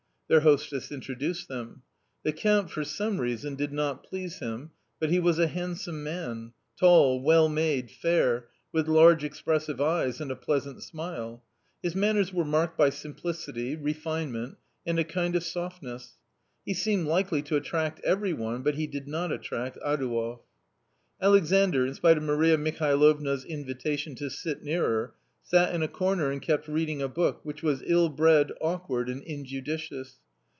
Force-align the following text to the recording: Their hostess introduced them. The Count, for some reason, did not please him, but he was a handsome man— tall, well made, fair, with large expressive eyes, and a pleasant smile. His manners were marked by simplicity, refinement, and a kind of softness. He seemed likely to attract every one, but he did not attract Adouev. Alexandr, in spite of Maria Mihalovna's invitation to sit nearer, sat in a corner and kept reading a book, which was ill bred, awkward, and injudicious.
Their 0.31 0.39
hostess 0.39 0.93
introduced 0.93 1.49
them. 1.49 1.81
The 2.23 2.31
Count, 2.31 2.71
for 2.71 2.85
some 2.85 3.19
reason, 3.19 3.55
did 3.55 3.73
not 3.73 4.01
please 4.05 4.39
him, 4.39 4.71
but 4.97 5.09
he 5.09 5.19
was 5.19 5.37
a 5.37 5.47
handsome 5.47 6.03
man— 6.05 6.53
tall, 6.79 7.21
well 7.21 7.49
made, 7.49 7.91
fair, 7.91 8.47
with 8.71 8.87
large 8.87 9.25
expressive 9.25 9.81
eyes, 9.81 10.21
and 10.21 10.31
a 10.31 10.37
pleasant 10.37 10.83
smile. 10.83 11.43
His 11.83 11.95
manners 11.95 12.31
were 12.31 12.45
marked 12.45 12.77
by 12.77 12.91
simplicity, 12.91 13.75
refinement, 13.75 14.57
and 14.85 14.97
a 14.97 15.03
kind 15.03 15.35
of 15.35 15.43
softness. 15.43 16.17
He 16.65 16.75
seemed 16.75 17.07
likely 17.07 17.41
to 17.41 17.57
attract 17.57 17.99
every 18.05 18.31
one, 18.31 18.61
but 18.63 18.75
he 18.75 18.87
did 18.87 19.09
not 19.09 19.33
attract 19.33 19.77
Adouev. 19.85 20.39
Alexandr, 21.21 21.85
in 21.85 21.93
spite 21.93 22.15
of 22.15 22.23
Maria 22.23 22.57
Mihalovna's 22.57 23.43
invitation 23.43 24.15
to 24.15 24.29
sit 24.29 24.63
nearer, 24.63 25.13
sat 25.43 25.73
in 25.73 25.81
a 25.81 25.87
corner 25.87 26.29
and 26.31 26.39
kept 26.41 26.67
reading 26.67 27.01
a 27.01 27.07
book, 27.07 27.39
which 27.43 27.61
was 27.63 27.81
ill 27.87 28.09
bred, 28.09 28.49
awkward, 28.61 29.09
and 29.09 29.21
injudicious. 29.23 30.17